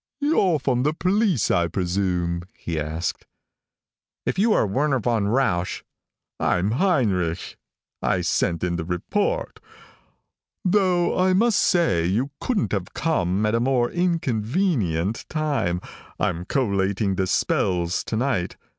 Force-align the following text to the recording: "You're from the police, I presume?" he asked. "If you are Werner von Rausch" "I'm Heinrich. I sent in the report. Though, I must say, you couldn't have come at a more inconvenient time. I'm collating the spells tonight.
"You're 0.19 0.57
from 0.57 0.81
the 0.81 0.93
police, 0.95 1.51
I 1.51 1.67
presume?" 1.67 2.45
he 2.57 2.79
asked. 2.79 3.27
"If 4.25 4.39
you 4.39 4.51
are 4.51 4.65
Werner 4.65 4.99
von 4.99 5.27
Rausch" 5.27 5.83
"I'm 6.39 6.71
Heinrich. 6.71 7.55
I 8.01 8.21
sent 8.21 8.63
in 8.63 8.77
the 8.77 8.83
report. 8.83 9.59
Though, 10.65 11.15
I 11.19 11.33
must 11.33 11.59
say, 11.59 12.03
you 12.07 12.31
couldn't 12.39 12.71
have 12.71 12.95
come 12.95 13.45
at 13.45 13.53
a 13.53 13.59
more 13.59 13.91
inconvenient 13.91 15.29
time. 15.29 15.79
I'm 16.19 16.45
collating 16.45 17.13
the 17.13 17.27
spells 17.27 18.03
tonight. 18.03 18.57